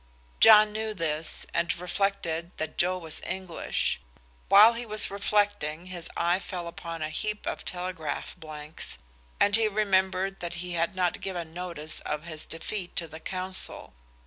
[0.39, 4.01] John knew this, and reflected that Joe was English.
[4.49, 8.97] While he was reflecting his eye fell upon a heap of telegraph blanks,
[9.39, 13.93] and he remembered that he had not given notice of his defeat to the council.